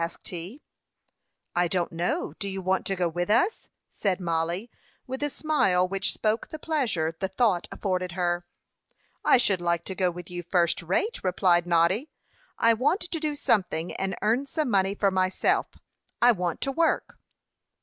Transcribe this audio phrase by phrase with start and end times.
[0.03, 0.63] asked he.
[1.55, 2.33] "I don't know.
[2.39, 4.71] Do you want to go with us?" said Mollie,
[5.05, 8.43] with a smile which spoke the pleasure the thought afforded her.
[9.23, 12.09] "I should like to go with you first rate," replied Noddy.
[12.57, 15.67] "I want to do something, and earn some money for myself.
[16.19, 17.19] I want to work."